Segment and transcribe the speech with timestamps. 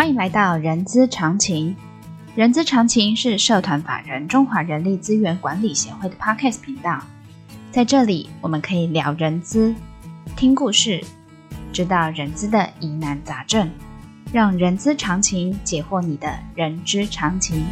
[0.00, 1.76] 欢迎来到人资常情。
[2.34, 7.02] 人资常情是社团法人中华人力资源管理协会的 Podcast 频道，
[7.70, 9.74] 在这里我们可以聊人资，
[10.38, 11.04] 听故事，
[11.70, 13.70] 知道人资的疑难杂症，
[14.32, 17.62] 让人资常情解惑你的人之常情。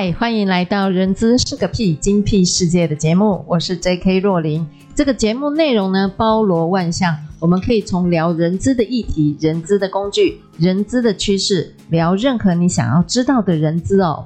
[0.00, 4.20] 嗨，欢迎来到《人资是个屁精辟世界》的节目，我是 J.K.
[4.20, 4.64] 若琳。
[4.94, 14.24] 这个节目内容呢，包罗万象，我们可以从聊人资的议题、人资的工具、人资的趋势，聊任何你想要知道的人资哦。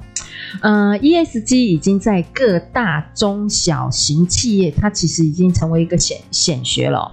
[0.60, 7.10] 呃，ESG 已经在各大中小型企业，它其实已经成为一个显显学了。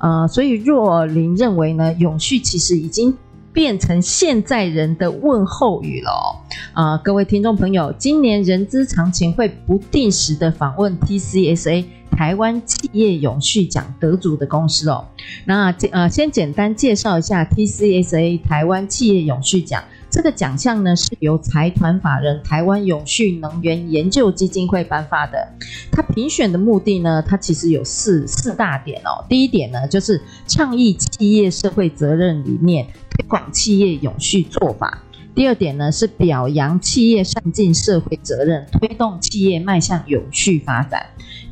[0.00, 3.16] 呃，所以若琳认为呢，永续其实已经。
[3.52, 6.40] 变成现在人的问候语了，
[6.72, 15.04] 啊、各位听众朋友，今年人资常情会不定时的访问 TCSA 台湾企业永续奖得主的公司哦。
[15.44, 19.82] 那呃，先简单介绍一下 TCSA 台湾企业永续奖。
[20.10, 25.48] 这个奖项呢，是由财团法人台湾永续能源研究基金会颁发的。
[25.92, 29.24] 它评选的目的呢，它其实有四四大点哦。
[29.28, 34.88] 第一点呢，就是倡议企业社会责任理念，推广企业永续做法；
[35.32, 41.00] 第二点呢，是表扬企业善尽社会责任，推动企业迈向永续发展；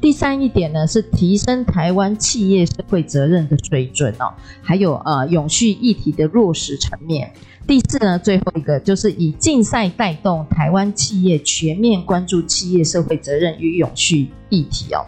[0.01, 7.33] 第三一点呢，是提升台湾企业社会责任的水准哦，还有呃永续议题的落实层面。
[7.69, 15.05] 第四呢，最后一个就是以竞赛带动台湾企业全面关注企业社会责任与永续议题哦。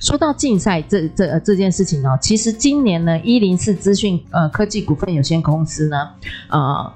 [0.00, 6.10] 说到竞赛这这这件事情哦，其实今年呢，一零四资讯呃科技股份有限公司呢，
[6.50, 6.92] 呃，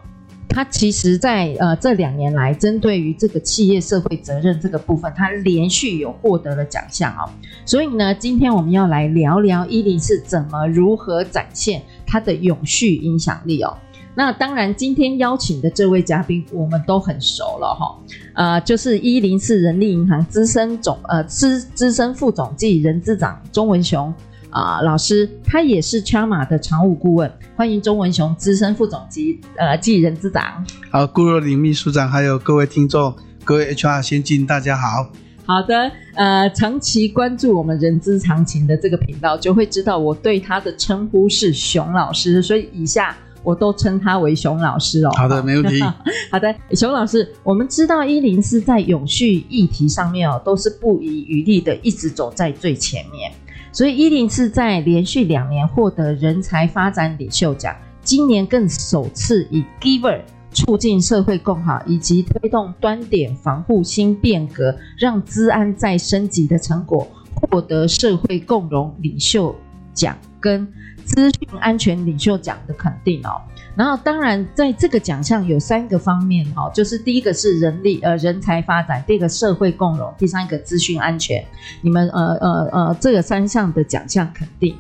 [0.49, 7.29] 它其实在呃这两年来，针对于这个企业社会责任这个部分，它连续有获得了奖项哦。
[7.65, 13.77] 所以呢，今天我们要来聊聊一零四怎么如何展现它的永续影响力哦。
[14.19, 17.97] 那当然，今天邀请的这位嘉宾我们都很熟了哈，
[18.35, 24.13] 呃，就是一零四人力银行资深总呃资资深副总经理人资长钟文雄
[24.51, 30.67] 啊、呃、老师，他也是 Charma 的常务顾问，欢迎钟文雄资深副总及呃经理人资长。
[30.91, 33.15] 好，顾若琳秘书长，还有各位听众，
[33.45, 35.13] 各位 HR 先进，大家好。
[35.47, 43.17] 好的，呃，长期关注我们人资常情的这个频道，就会知道我对他的称呼是熊老师，所以以下。
[43.43, 45.11] 我都称他为熊老师哦。
[45.17, 45.81] 好的，没问题。
[46.31, 53.31] 好的，熊老师，我们知道一零四在永续议题上面哦，都是不遗余力的，一直走在最前面。
[53.73, 60.21] 所以一零四在连续两年获得人才发展领袖奖，今年更首次以 Giver
[60.53, 69.55] 促进社会共好以及推动端点防护新变革，让资安再升级的成果，获得社会共荣领袖
[69.93, 70.67] 奖跟。
[71.05, 73.41] 资讯安全领袖奖的肯定哦，
[73.75, 81.43] 然后当然在这个奖项有三个方面哦，就是第一个是人力呃人才发展，第二个社会共荣，第三个资讯安全。
[81.81, 84.77] 你们呃呃呃这个三项的奖项肯定，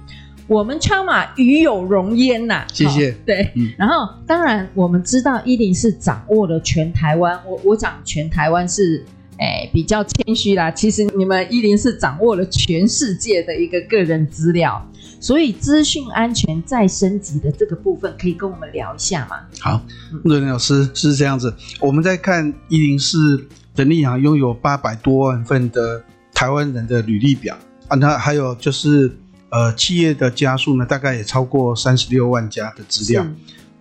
[0.47, 3.12] 我们 Charma 与有荣焉呐，谢谢。
[3.24, 9.02] 对，嗯、然后当然我们知道伊林是掌握了全台湾，我我讲全台湾是。
[9.41, 10.68] 哎，比较谦虚啦。
[10.68, 14.84] 其实你们伊林是掌握了全世界的一个个人资料，
[15.20, 19.36] 所以资讯安全再升级的这个部分，可以跟我们聊一下吗？
[19.60, 19.84] 好，
[20.24, 21.54] 若羚老师是这样子。
[21.80, 23.46] 我们在看一零四
[23.76, 26.02] 人力银行拥有八百多万份的
[26.32, 27.56] 台湾人的履历表
[27.88, 29.16] 啊，那还有就是
[29.50, 33.26] 呃企业的家数呢，大概也超过三十六万家的资料。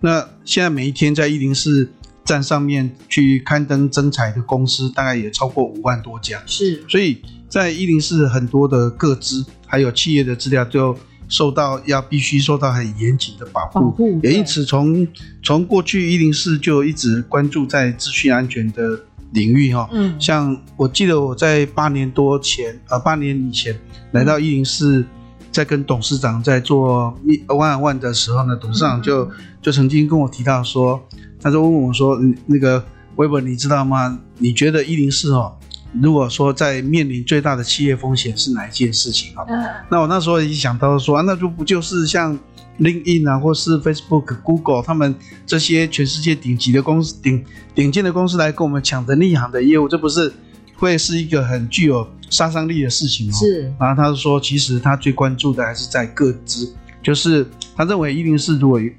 [0.00, 1.88] 那现在每一天在一零四。
[2.24, 10.94] 站上面去刊登征才的公司大概也超过五万多家，是，所以在一零四很多的个资还有企业的资料就
[11.28, 15.06] 受到要必须受到很严谨的保护，也因此从
[15.42, 18.98] 从过去一零四就一直关注在资讯安全的
[19.32, 23.78] 领域哈，嗯，像我记得我在八年多前呃八年以前
[24.12, 25.04] 来到一零四，
[25.52, 27.14] 在跟董事长在做
[27.46, 29.30] one on one 的时候呢，董事长就、嗯、
[29.62, 31.00] 就曾经跟我提到说。
[31.40, 32.84] 他就问我说：“那个
[33.14, 34.18] Weber，你知道吗？
[34.38, 35.56] 你觉得一零四哦，
[36.00, 42.38] 如果说在面临最大的企业风险是哪一件事情啊？”嗯、那我那时候已经想到说啊，那就不就是像
[42.78, 45.14] LinkedIn 啊，或是 Facebook、Google 他们
[45.46, 47.44] 这些全世界顶级的公司、顶
[47.74, 50.32] 顶尖的公司来跟我们抢人力银行的业务，这不是
[50.76, 53.32] 会是一个很具有杀伤力的事情吗？
[53.32, 53.62] 是。
[53.80, 57.44] 然后他就说，其实他最关注的还是在各自，就是
[57.74, 58.90] 他认为一零四如果也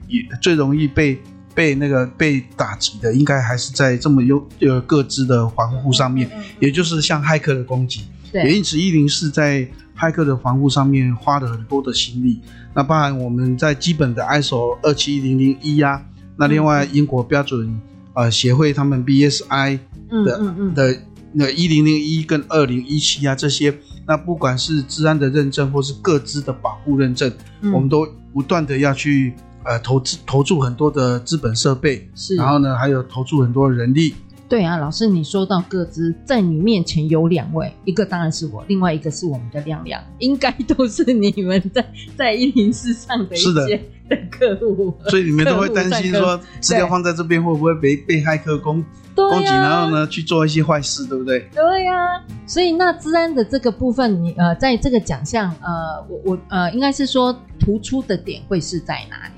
[0.41, 1.21] 最容易被
[1.53, 6.29] 被那个被打击的，应该还是在这么优呃各自的防护上面，
[6.59, 8.01] 也就是像骇客的攻击。
[8.31, 9.67] 对，也因此一零四在
[9.97, 12.39] 骇客的防护上面花了很多的心力。
[12.73, 16.05] 那包含我们在基本的 ISO 二七零零一呀，
[16.37, 17.81] 那另外英国标准
[18.13, 19.79] 呃协会他们 BSI
[20.25, 20.97] 的嗯嗯嗯的
[21.33, 23.75] 那一零零一跟二零一七啊这些，
[24.07, 27.31] 那不管是治安的认证或是各自的保护认证，
[27.61, 34.15] 嗯、我们都不断的要去呃投资投注很多的资本设备，是，然后呢还有投注很多人力。
[34.47, 41.85] 对啊，老师，你说到各资，在你面前有两位，一个当然是我，另外一个是我们的亮亮，应该都是你们在
[42.17, 43.79] 在一零四上的一些
[44.09, 48.83] 的客户， 所以你们都会担心说资料放在这边会不会被被骇客攻
[49.13, 51.47] 攻击，然后呢去做一些坏事，对不对？
[51.53, 59.33] 对呀、啊，所以那治安的这个部分，你呃，在这个奖项，呃，我我呃，应该是说突出的点会是在哪里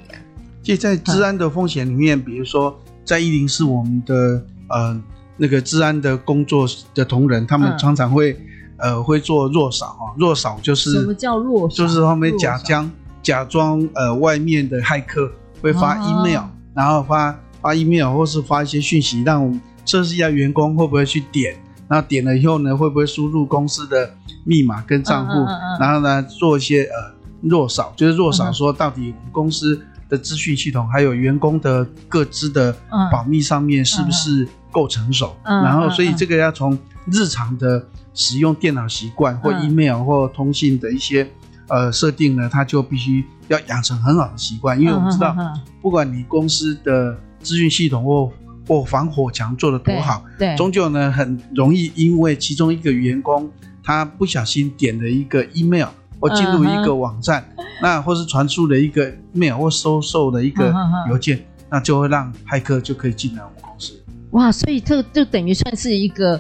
[0.62, 0.63] 啊？
[0.63, 4.46] 就在治安的风险里面，嗯、比如说在一零四我们的。
[4.74, 4.98] 呃，
[5.36, 6.66] 那个治安的工作
[6.96, 8.31] 的同仁，他们常常会、
[8.78, 11.75] 嗯、呃会做弱扫啊，弱扫就是什么叫弱扫？
[11.75, 12.90] 就是他们假装
[13.22, 15.30] 假装呃外面的骇客
[15.62, 21.54] 会发 email，、啊、然后发发 email 或是发一些讯息，让我们测试一下员工会不会去点，
[21.90, 24.10] 然后点了以后呢，会不会输入公司的
[24.46, 27.12] 密码跟账户，嗯嗯嗯、然后呢做一些呃
[27.42, 32.75] 弱扫，就是弱扫说到底我们公司的资讯系统还有员工的各自的
[33.10, 36.78] 保密上面是不是、够成熟，嗯、然后所以这个要从
[37.10, 41.25] 日常的使用电脑习惯、嗯、或 email 或通信的一些
[41.68, 48.30] 呃设定呢，它就必须要养成很好的习惯，因为我们知道，嗯、不管你公司的资讯系统或
[48.68, 53.50] 或防火墙做的多好，对，终究呢很容易因为其中一个员工
[53.81, 55.88] 他不小心点了一个 email
[56.21, 60.73] 或进入一个网站，嗯、那或是传输了一个 mail 或收受的一个
[61.09, 64.00] 邮件，嗯、那就会让骇客就可以进来我们公司。
[64.29, 66.39] 哇，所以这就等于算是一个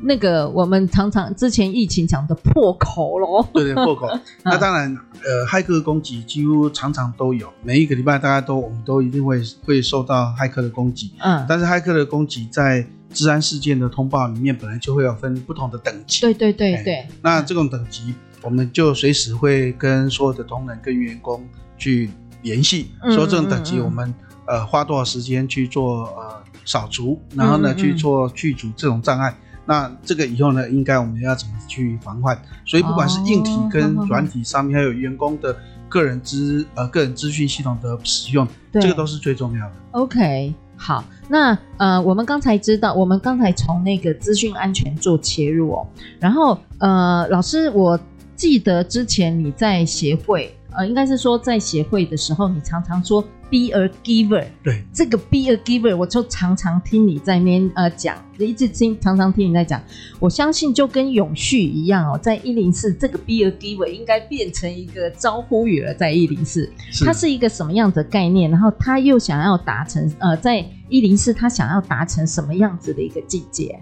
[0.00, 3.46] 那个我们常常之前疫情讲的破口咯。
[3.54, 4.08] 对对，破口。
[4.42, 11.12] 那当然，呃，骇客攻击几乎常常都有，每一个礼拜大家都我们都一定会会受到骇客的攻击。
[11.18, 11.44] 嗯。
[11.48, 16.20] 但是骇客的攻击在治安事件的通报里面本来就会有分不同的等级。
[16.20, 17.06] 对对对对。
[17.22, 21.46] 那这种等级，我们就随时会跟所有的同仁跟员工
[21.76, 22.10] 去
[22.42, 24.14] 联系，说这种等级我们
[24.46, 26.42] 呃花多少时间去做呃。
[26.64, 29.34] 扫除，然后呢，去做去除这种障碍。
[29.64, 32.38] 那这个以后呢，应该我们要怎么去防范？
[32.66, 35.56] 所以不管是硬体跟软体上面，哦、还有员工的
[35.88, 39.72] 个人资呃个人资讯系统的使用，对这个都是最重要的。
[39.92, 45.86] OK，好，那呃，我们刚才知道，我们刚才从那个资讯安全做切入哦。
[46.20, 47.98] 然后呃，老师，我
[48.38, 50.54] 记得之前你在协会。
[50.70, 54.44] 呃，应该是说在协会的时候，你常常说 be a giver。
[54.62, 59.82] 对，这个 be a giver，我就常常听你在那边呃讲，一直听，常常听你在讲。
[60.20, 66.70] 我相信就跟永续一样哦，在一零四这个 be a giver 应该变成一个招呼语了，在一零四，
[67.02, 68.50] 它是一个什么样的概念？
[68.50, 73.80] 然后他又想要达成呃，在一零四他想要达成什么样子的一个境界？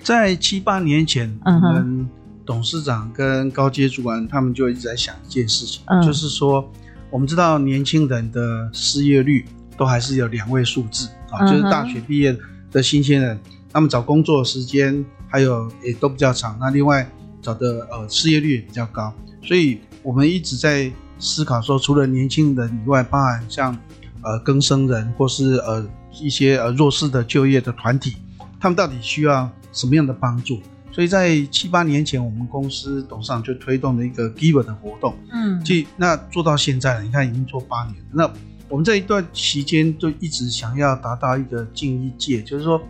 [0.00, 2.08] 在七八年前，嗯哼。
[2.46, 6.66] 董事长跟高阶主管他们就一直在想一件事情，嗯、就是说，
[7.10, 9.44] 我们知道年轻人的失业率
[9.76, 12.34] 都还是有两位数字啊，就是大学毕业
[12.70, 13.38] 的新鲜人，
[13.72, 16.56] 他们找工作时间还有也都比较长。
[16.60, 17.06] 那另外
[17.42, 19.12] 找的呃失业率也比较高，
[19.42, 23.76] 所以我们一直在思考说，除了年轻人以外，包含像
[24.22, 25.84] 呃更生人或是呃
[26.20, 28.16] 一些呃弱势的就业的团体，
[28.60, 30.60] 他们到底需要什么样的帮助？
[30.96, 38.08] 所以在七八年前，我们公司董事长就推动了一个 Giver 的活动，嗯，去那做到现在了，你看已经做八年了。
[38.12, 38.32] 那
[38.70, 42.80] 我们这一段期间就一直想要达到一个进一阶，就是说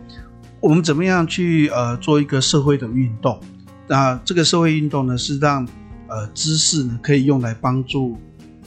[0.61, 3.37] 我们怎么样去呃做一个社会的运动。
[3.89, 5.67] 那这个社会运动呢，是让
[6.07, 8.17] 呃知识呢可以用来帮助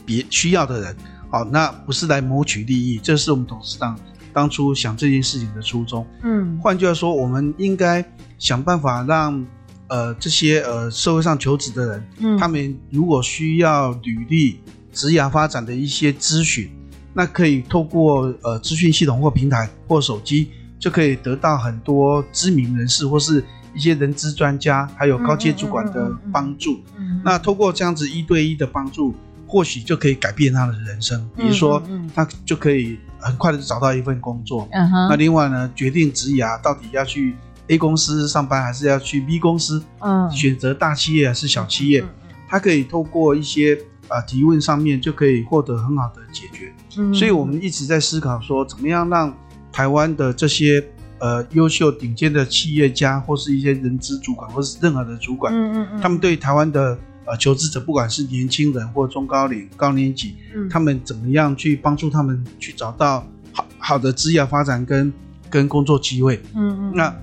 [0.05, 0.95] 别需要的人，
[1.31, 2.99] 好，那不是来谋取利益。
[2.99, 3.99] 这是我们董事长
[4.31, 6.05] 当初想这件事情的初衷。
[6.21, 8.05] 嗯，换句话说，我们应该。
[8.41, 9.45] 想办法让
[9.87, 14.59] 呃这些呃社会上求职的人，嗯，他们如果需要履历、
[14.91, 16.67] 职涯发展的一些咨询，
[17.13, 23.43] 那可以透过呃资讯系统或平台或手机，就可以得到很多知名人士或是
[23.75, 26.81] 一些人资专家，还有高阶主管的帮助。
[26.97, 29.13] 嗯，嗯，嗯，嗯，那透过这样子一对一的帮助，
[29.45, 31.29] 或许就可以改变他的人生。
[31.37, 31.79] 比如说，
[32.15, 34.67] 他就可以很快的找到一份工作。
[34.71, 35.09] 嗯哼。
[35.09, 37.35] 那另外呢，决定职涯到底要去。
[37.71, 39.81] A 公司上班还是要去 B 公司？
[39.99, 42.03] 嗯，选择大企业还是小企业？
[42.49, 46.73] 他可以透过一些啊提问上面就可以获得很好的解决。
[46.97, 49.33] 嗯，所以我们一直在思考说，怎么样让
[49.71, 50.85] 台湾的这些
[51.19, 65.13] 呃优秀顶尖的企业家，或是一些人资主管，或是任何的主管，嗯嗯嗯，他们对台湾的呃求职者，不管是年轻人或中高龄、高年级，嗯，他们怎么样去帮助他们去找到好好的职业发展跟
[65.49, 67.15] 跟工作机会，嗯嗯，那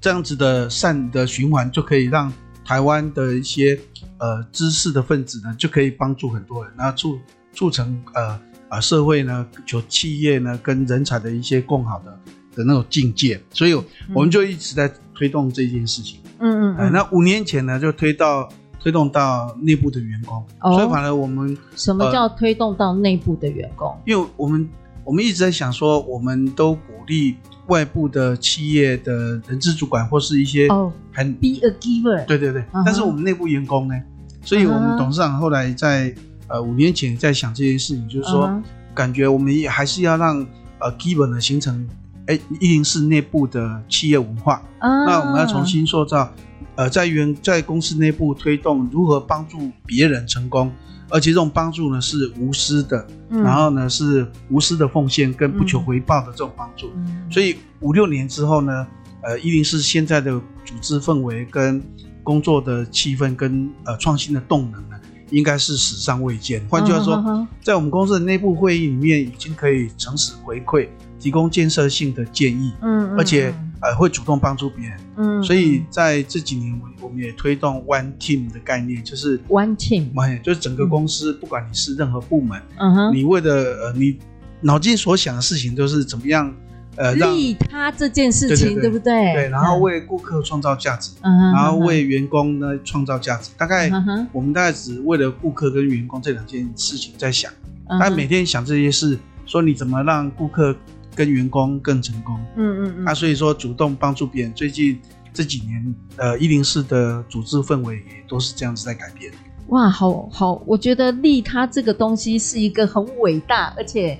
[0.00, 2.32] 这样子的善的循环就可以让
[2.64, 3.78] 台湾的一些
[4.18, 7.18] 呃知识的分子呢，就可以帮助很多人，那促
[7.52, 8.38] 促成呃
[8.68, 12.20] 啊社会呢，就企业呢跟人才的一些更好的
[12.54, 13.74] 的那种境界，所以
[14.12, 16.20] 我们就一直在推动这件事情。
[16.38, 23.88] 嗯嗯，嗯，那五年前呢，就推到推动到内部的员工，哦，所以反而我们什么叫推动到内部的员工？
[23.88, 24.68] 呃，因为我们
[25.08, 27.36] 我们一直在想说，我们都鼓励
[27.68, 30.68] 外部的企业的人资主管或是一些
[31.10, 32.82] 很 be a giver，对对对，uh -huh.
[32.84, 33.94] 但是我们内部员工呢，
[34.42, 36.14] 所以我们董事长后来在
[36.46, 38.62] 呃五年前在想这件事情，就是说，uh -huh.
[38.94, 40.46] 感觉我们也还是要让
[40.78, 41.88] 呃 giver 呢形成。
[42.26, 44.62] 哎，一定是内部的企业文化。
[44.80, 46.30] 啊、那我们要重新塑造，
[46.74, 50.70] 呃，在员在公司内部推动如何帮助别人成功，
[51.10, 56.90] 而且这种帮助呢是无私的，嗯、然后呢是无私的奉献跟不求回报的这种帮助。
[56.96, 58.86] 嗯、所以五六年之后呢，
[59.22, 60.32] 呃，一定是现在的
[60.64, 61.82] 组织氛围跟
[62.22, 64.96] 工作的气氛跟呃创新的动能呢，
[65.30, 66.64] 应该是史上未见。
[66.68, 70.88] 换句话说，嗯、在我们公司的内部会议里面，已经可以诚实回馈。
[71.20, 84.18] 提供建设性的建议，嗯，而且呃会主动帮助别人，嗯，所以在这几年我我们也推动 One Team 的概念，就是 One Team，就是整个公司，不管你是任何部门，嗯哼，你为了呃你
[84.60, 86.52] 脑筋所想的事情都是怎么样
[86.96, 89.32] 呃利他这件事情，对不对？
[89.34, 93.50] 对，然后为顾客创造价值，嗯，然后为员工呢创造价值。
[93.56, 93.88] 大概
[94.32, 97.52] 我们大概只为了顾客跟员工这两件事情在想，
[98.00, 99.16] 但每天想这些事，
[99.46, 100.74] 说你怎么让顾客。
[101.18, 104.96] 跟员工更成功，嗯嗯嗯，那、啊、所以说主动帮助别人，最近
[105.32, 109.32] 这几年，呃，一零四的组织氛围也都是这样子在改变。
[109.66, 114.16] 哇，好好，我觉得利他这个东西是一个很伟大，而且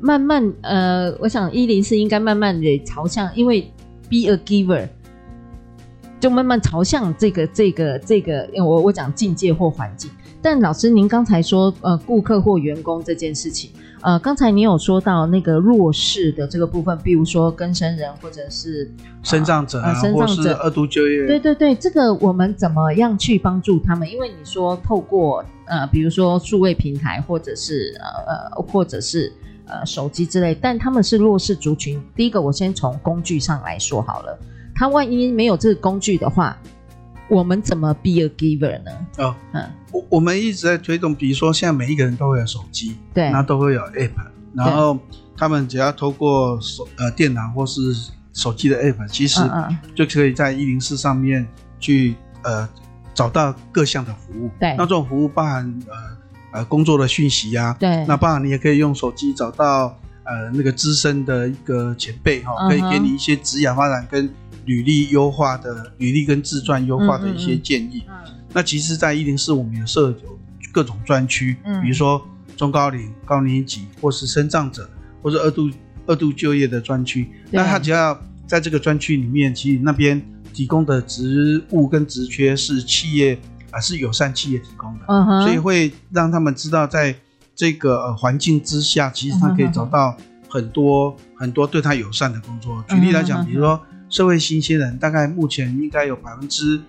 [0.00, 3.72] 慢慢，呃，我想一零四应该慢慢的朝向，因为
[4.10, 4.88] be a giver，
[6.18, 10.10] 就慢慢朝向这个这个这个，我我讲境界或环境。
[10.42, 13.70] 但老师，您刚才说，呃，顾客或员工这件事情。
[14.00, 18.88] 呃，刚才你有说到那个弱势的这个部分，比如说更生人或者是
[19.22, 21.26] 生障者啊，呃、障者二度就业。
[21.26, 24.08] 对对对，这个我们怎么样去帮助他们？
[24.08, 29.32] 因为你说透过呃，比如说数位平台，或者是呃呃，或者是
[29.66, 32.00] 呃手机之类，但他们是弱势族群。
[32.14, 34.38] 第一个，我先从工具上来说好了，
[34.74, 36.56] 他万一没有这个工具的话。
[37.28, 38.90] 我们怎么 be a giver 呢？
[39.18, 44.10] 哦，嗯，我我们一直在推动，比如说现在每一个人都会有手机，对，那都会有 app，
[44.54, 44.98] 然后
[45.36, 47.80] 他们只要透过手呃电脑或是
[48.32, 49.40] 手机的 app，其实
[49.94, 51.46] 就可以在一零四上面
[51.78, 52.66] 去呃
[53.12, 54.50] 找到各项的服务。
[54.58, 59.94] 对，那这种服务包含呃呃工作的讯息呀，对，那包含你也可以用手机找到
[60.24, 64.28] 呃那个资深的一个前辈哈，可以给你一些职业发展跟。
[64.68, 68.04] 履历优化的履历跟自传优化的一些建议。
[68.06, 70.38] 嗯嗯嗯、那其实，在一零四我们有设有
[70.70, 72.22] 各种专区，嗯，比如说
[72.54, 74.86] 中高龄、高年级，或是生障者，
[75.22, 75.70] 或是二度
[76.06, 77.30] 二度就业的专区。
[77.50, 80.20] 那他只要在这个专区里面，其实那边
[80.52, 83.34] 提供的职务跟职缺是企业
[83.70, 87.14] 啊、呃，是友善企业提供的，嗯，所以会让他们知道，在
[87.56, 90.14] 这个呃环境之下，其实他可以找到
[90.46, 92.84] 很多、嗯、很多对他友善的工作。
[92.86, 93.80] 举例来讲，比如说。
[94.08, 96.80] 社会新鲜人大概目前应该有百分之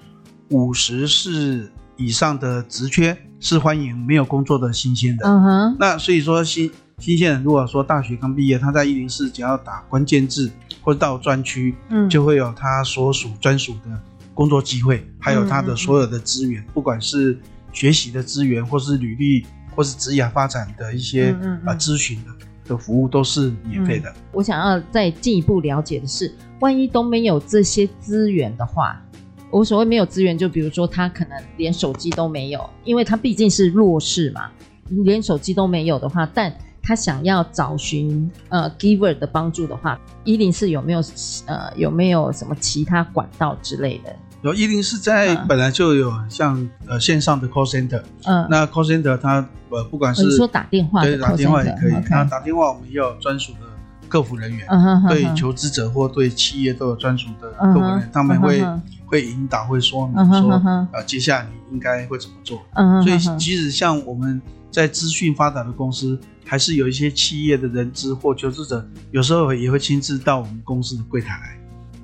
[0.50, 5.20] 五十四以上的职缺是欢迎没有工作的新鲜人。
[5.24, 5.78] 嗯哼。
[5.80, 14.02] 那所以说新新鲜人如果说大学刚毕业，他在一零四只要打关键字或者到专区，嗯，就会有他所属专属的
[14.34, 17.38] 工作机会，还有他的所有的资源，不管是
[17.72, 19.46] 学习的资源，或是履历，
[19.76, 21.32] 或是职业发展的一些
[21.66, 22.32] 啊咨询的
[22.70, 24.14] 的服务都是免费的。
[24.32, 26.34] 我想要再进一步了解的是。
[26.62, 29.02] 万一都没有这些资源的话，
[29.50, 34.52] 我所谓没有资源，就比如说他可能连手机都没有，因为他毕竟是弱势嘛，
[34.90, 41.02] 连手机都没有的话，但他想要找寻呃 giver 的帮助的话，一零四有没有
[41.46, 44.14] 呃有没有什么其他管道之类的？
[44.42, 53.60] 有一零四在本来就有像呃线上的 call center，嗯，那 call center 它呃不管是你说打电话，对，打电话也可以，那打电话我们也有专属的。
[54.08, 55.08] 客服人员、uh uh -huh.
[55.08, 58.80] 对求职者或对企业都有专属的客服人员，uh 他们会、uh.
[59.06, 60.88] 会引导、会说明说，说、uh -huh.
[60.94, 62.58] 呃，接下来你应该会怎么做。
[62.74, 63.04] Uh -huh.
[63.04, 64.42] 所以，即使像我们
[64.72, 71.59] 在资讯发达的公司，还是有一些企业的人资或求职者，有时候也会亲自到我们公司的柜台来。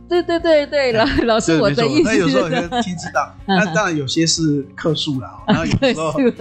[0.07, 2.03] 对对对对，老老师我的意思。
[2.03, 6.31] 那有时候也会亲自到，那当然有些是客诉了，然后有时候 有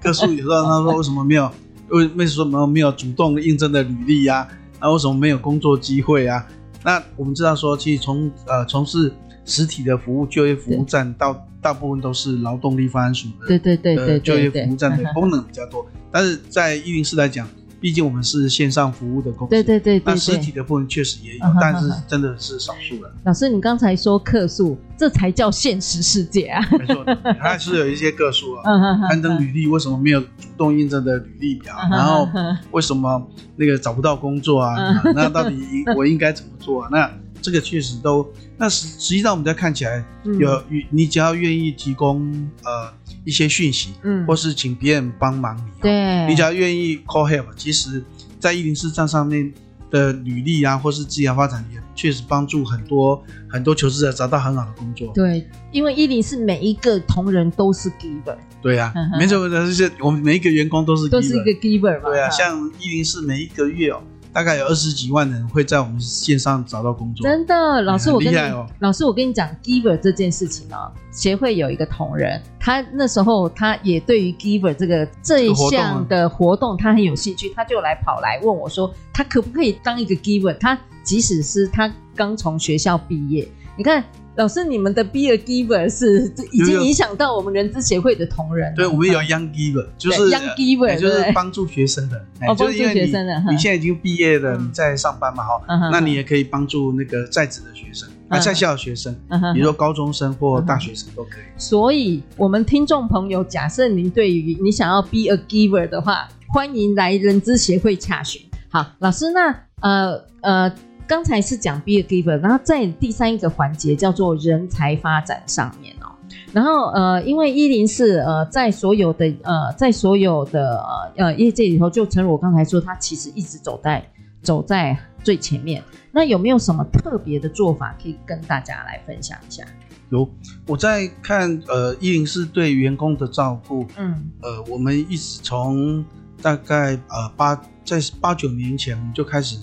[0.00, 1.50] 客诉，有时候他说为什么没有，
[1.88, 4.46] 为为什么没有主动应征的履历呀？
[4.78, 6.46] 啊，为什么没有工作机会啊？
[6.84, 9.12] 那我们知道说，其实从呃从事
[9.44, 17.48] 实体的服务就业服务站到大部分都是劳动力发展署的，对对对对就业服务站的功能比较多，但是在一零四来讲。
[17.80, 23.10] 毕竟我们是线上服务的公司，对对对对，那实体的部分确实也有，但是真的是少数了。
[23.24, 26.60] 老师，你刚才说客数，这才叫现实世界啊！
[26.78, 27.04] 没错，
[27.40, 28.62] 还是有一些客数啊。
[29.08, 31.74] 刊登履历为什么没有主动应征的履历表？
[31.90, 32.28] 然后
[32.70, 34.76] 为什么那个找不到工作啊？
[35.14, 35.56] 那到底
[35.96, 36.88] 我应该怎么做啊？
[36.92, 37.10] 那
[37.40, 40.04] 这个确实都，那实实际上我们在看起来，
[40.38, 42.30] 有你只要愿意提供
[42.62, 42.92] 呃。
[43.24, 47.46] 一些讯息，嗯，或是请别人帮忙你，对，比较愿意 call help。
[47.56, 48.02] 其实，
[48.38, 49.52] 在一零四站上面
[49.90, 55.12] 的履历啊，或是职业发展，也确实帮助很多很多求职者找到很好的工作。
[55.14, 58.36] 对，因为一零四每一个同仁都是 giver。
[58.62, 62.10] 对呀、啊，没错，就是我们每一个员工都是 giver，都是一个 giver 嘛。
[62.10, 64.02] 对啊，像一零四每一个月哦。
[64.32, 67.24] 大概有二十几万人会在我们线上找到工作。
[67.24, 80.56] 真的，老师，我跟你，哦、老师，我跟你讲，Giver 这件事情哦，协会有一个同仁，他那时候他也对于 Giver 这个这一项的活动他很有兴趣，他就来跑来问我说，他可不可以当一个 Giver？
[80.58, 84.04] 他即使是他刚从学校毕业，你看。
[84.36, 88.72] 老师，你们的 Be a Giver 是已经影响到我们人资协会的同仁。
[88.74, 92.16] 对，我们有 Young Giver，就是 Young Giver，就是帮助学生的。
[92.46, 93.42] 哦，帮助学生的。
[93.50, 95.44] 你现在已经毕业了，你在上班嘛？
[95.44, 95.60] 哈，
[95.90, 99.12] 那你也可以帮助那个在职的学生，啊，在校的学生，
[99.52, 101.42] 比如说高中生或大学生都可以。
[101.58, 108.40] 所以，我们听众朋友，假设您对于你想要 Be a Giver 的话，欢迎来人资协会查询。
[108.70, 110.72] 好，老师，那呃呃。
[111.10, 116.06] 刚才是讲 be a giver，然后在第三一个环节叫做人才发展上面哦。
[116.52, 120.80] 然后呃，因为一零四呃，在所有的呃，在所有的
[121.16, 124.08] 呃业界里头，就诚如我刚才说，它其实一直走在
[124.40, 125.82] 走在最前面。
[126.12, 129.64] 那有没有什么特别的做法可以跟大家来分享一下？
[130.10, 130.30] 有，
[130.64, 136.04] 我在看呃一零四对员工的照顾，嗯，呃，我们一直从
[136.40, 139.58] 大概呃八在八九年前我们就开始。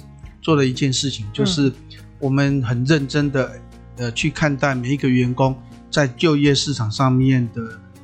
[0.47, 1.69] 做了一件事情，就是
[2.19, 3.51] 我们很认真的
[3.97, 5.53] 呃去看待每一个员工
[5.91, 7.61] 在就业市场上面的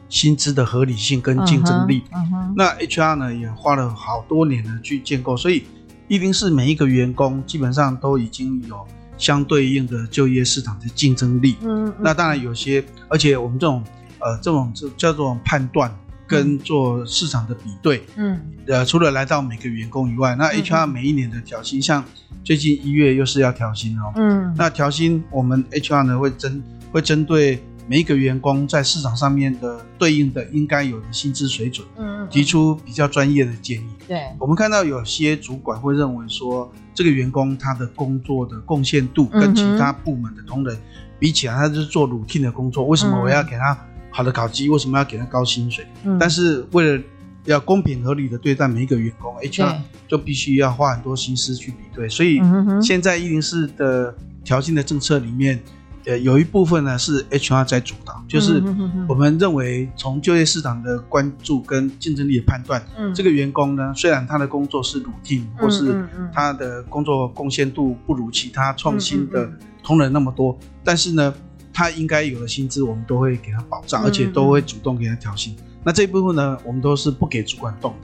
[0.10, 2.02] 薪资的合理性跟竞争力。
[2.12, 2.54] Uh huh, uh huh.
[2.58, 5.64] 那 HR 呢也花了好多年的去建构，所以
[6.10, 8.86] 一定是每一个员工基本上都已经有
[9.18, 11.56] 相对应的就业市场的竞争力。
[11.62, 11.94] 嗯、uh.
[12.02, 13.82] 那当然有些，而且我们这种
[14.20, 15.90] 呃这种这叫做判断。
[16.34, 22.04] 跟做市场的比对，嗯，呃，除了来到每个员工以外，那 HR 每一年的调薪，嗯、像
[22.44, 33.88] 最近一月又是要调薪哦，嗯，那调薪我们 HR 呢会针会针对每一个员工在市场上面的对应的应该有的薪资水准，嗯，提出比较专业的建议。
[34.08, 40.78] 对，我们看到有些主管会认为说，这个员工他的工作的贡献度跟其他部门的同仁
[41.20, 43.78] 比起来，他就是做 routine 的工作，为什么我要给他？
[44.16, 45.86] 好的考绩为什么要给他高薪水？
[46.04, 47.04] 嗯，但是为了
[47.46, 49.76] 要公平合理的对待每一个员工，HR
[50.08, 52.08] 就必须要花很多心思去比对。
[52.08, 52.40] 所以
[52.80, 55.60] 现在一零四的调薪的政策里面，
[56.06, 58.64] 呃，有一部分呢是 HR 在主导，就是
[59.10, 69.52] 我们认为从就业市场的关注跟竞争力的判断，嗯，这个员工呢，虽然他的工作是 routine，或是他的工作贡献度不如其他创新的
[69.84, 71.34] 同仁那么多，但是呢。
[71.74, 75.56] 他应该有的薪资，我们都会给他保障，而且都会主动给他调薪。
[75.58, 77.96] 嗯、那这一部分呢，我们都是不给主管动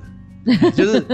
[0.43, 1.05] 的， 就是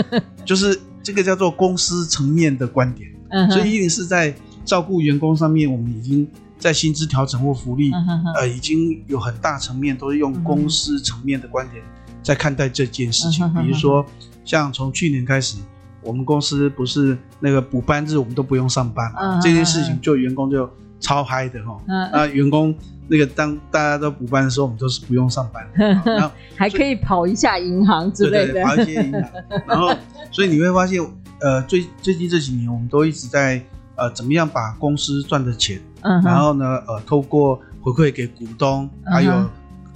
[0.45, 3.11] 就是这个叫做公司层面的观点。
[3.29, 6.25] 嗯、所以一定是在照顾员工上面，我们已经
[6.57, 11.83] 在薪资调整或福利，嗯、呃，已经有很大层面都是用公司层面的观点
[12.23, 13.45] 在看待这件事情。
[13.45, 14.05] 嗯、哼比如说，
[14.45, 15.57] 像从去年开始，
[16.01, 20.69] 我们公司不是那个补班日，我们都不用上班嘛，嗯、这件事情就员工就。
[21.05, 22.73] 超嗨的哈，嗯、那员工
[23.07, 25.85] 那个当大家都补班的时候，我们都是不用上班的，
[26.17, 29.23] 然后还可以跑一下银行之类的，跑一些银行。
[29.67, 29.93] 然后，
[30.31, 30.99] 所以你会发现，
[31.41, 33.61] 呃，最最近这几年，我们都一直在
[33.95, 39.49] 呃，怎么样把公司赚的钱，嗯、然后呢，呃，透过回馈给股东，还有、嗯、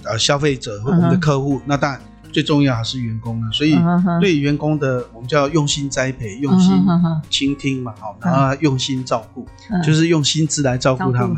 [0.04, 2.00] 呃消费者和我们的客户，嗯、那当然。
[2.32, 3.76] 最重要还是员工呢，所以
[4.20, 6.82] 对员工的我们叫用心栽培、用心
[7.28, 9.46] 倾听嘛，好，然后用心照顾，
[9.84, 11.36] 就是用薪资来照顾他们。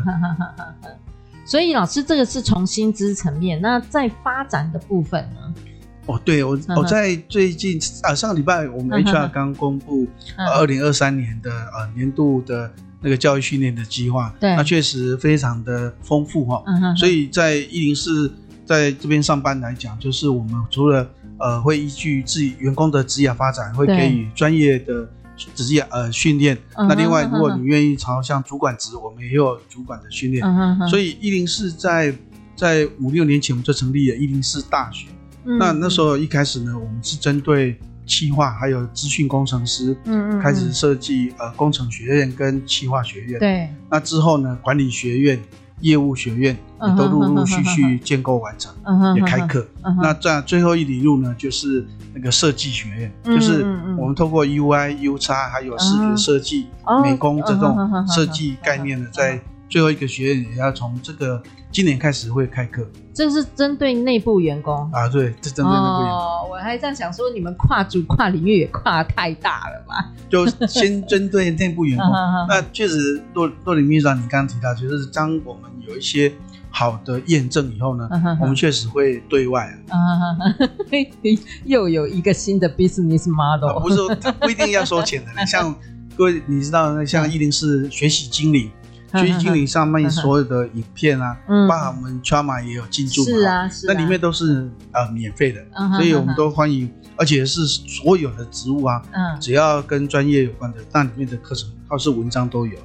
[1.45, 5.53] 所以老师，这个是从薪资层面，那在发展的部分呢？
[6.05, 10.07] 哦，对我我在最近啊上个礼拜，我们 HR 刚公布
[10.55, 16.63] 二零二三年的呃年度的那个教育训练的计划，对，那确实非常的丰富哈。
[16.97, 18.33] 所以在一零四
[18.65, 25.07] 在这边上班来讲，就是我们除了呃会依据自己员工的职业发展，会给予专业的
[25.55, 26.57] 职业呃训练。
[26.75, 30.45] 那另外，如果你愿意朝向主管职，我们也有主管的训练。
[30.89, 32.13] 所以一零四在
[32.55, 35.07] 在五六年前，我们就成立了一零四大学。
[35.43, 43.39] 那那时候一开始呢，我们是针对企划还有资讯工程师，嗯嗯，开始设计呃工程学院跟企划学院。
[43.39, 43.67] 对。
[43.89, 45.37] 那之后呢，管理学院、
[45.83, 48.73] 业务学院也都陆陆续续建构完成，
[49.15, 49.67] 也开课。
[50.01, 53.63] 那在最后一里路呢，就是那个设计学院，就是
[53.97, 56.67] 我们通过 UI、U 叉还有视觉设计、
[57.03, 61.41] 美工这种设计概念呢，在最后一个学院也要从这个。
[61.71, 66.19] 今年开始会开课，这是针对内部员工啊，对，这针对内部员工。
[66.19, 70.13] 哦，我还在想说，你们跨组跨领域也跨太大了吧？
[70.29, 72.07] 就先针对内部员工。
[72.47, 76.31] 那确实，若若林秘书长，你刚刚提到，就是当我们有一些
[76.69, 78.07] 好的验证以后呢，
[78.39, 79.97] 我们确实会对外啊。
[81.65, 85.73] 又有一个新的 business model，不是说不一定要收钱的，像
[86.15, 88.69] 各位你知道，那像一零四学习经理。
[89.13, 102.77] 学习经理上面所有的影片啊， 嗯，包含我们 Chama 也有进驻嘛，是啊，是啊，那里面都是呃免费的，嗯，所以我们都欢迎，而且是所有的职务啊，嗯，只要跟专业有关的，那里面的课程或是文章都有。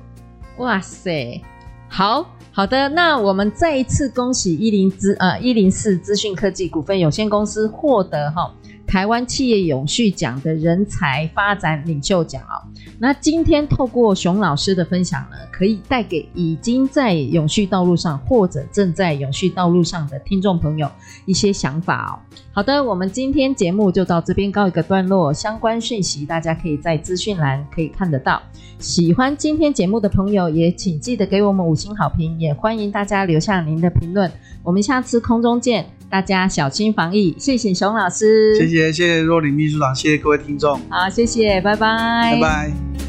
[0.58, 1.40] 哇塞，
[1.88, 8.52] 好好的，那我们再一次恭喜一零资呃一零四资讯科技股份有限公司获得哈。
[8.86, 12.56] 台湾企业永续奖的人才发展领袖奖哦，
[13.00, 20.90] 那今天透过熊老师的分享呢，可以带给已经在永续道路上或者正在永续道路上的听众朋友
[21.24, 22.12] 一些想法哦。
[22.52, 28.42] 好的，我们今天节目就到这边告一个段落，相关讯息大家可以在资讯栏可以看得到。
[28.80, 34.30] 喜欢今天节目的朋友也请记得给我们五星好评，也欢迎大家留下您的评论。
[34.64, 35.86] 我们下次空中见。
[36.10, 43.07] 大家小心防疫，谢谢熊老师，谢谢谢谢若琳秘书长，谢谢各位听众，好，谢谢，拜拜，拜拜。